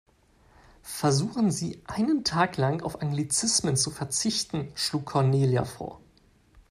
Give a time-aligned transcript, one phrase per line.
[0.81, 6.01] Versuchen Sie, einen Tag lang auf Anglizismen zu verzichten, schlug Cornelia vor.